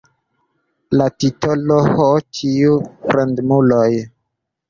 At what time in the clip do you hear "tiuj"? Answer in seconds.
2.39-2.77